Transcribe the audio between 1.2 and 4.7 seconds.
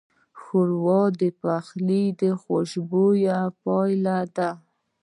د پخلي د خوشبویۍ پایله ده.